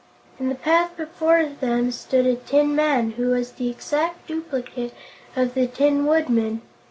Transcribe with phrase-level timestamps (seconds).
[0.39, 4.95] In the path before them stood a tin man who was the exact duplicate
[5.35, 6.63] of the Tin Woodman.